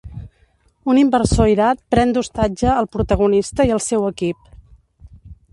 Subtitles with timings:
[0.93, 4.53] Un inversor irat pren d’hostatge el protagonista i el seu equip.